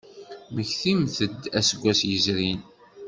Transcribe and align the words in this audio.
Mmektimt-d 0.51 1.43
aseggas 1.57 1.99
yezrin. 2.09 2.59